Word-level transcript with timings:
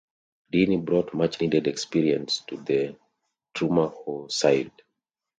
Deeney 0.51 0.83
brought 0.83 1.13
much 1.13 1.39
needed 1.41 1.67
experience 1.67 2.39
to 2.47 2.57
the 2.57 2.95
Drumahoe 3.53 4.31
side. 4.31 4.71